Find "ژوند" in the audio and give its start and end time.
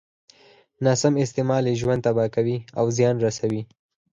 1.81-2.01